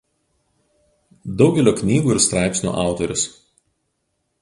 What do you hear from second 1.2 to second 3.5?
Daugelio knygų ir straipsnių autorius.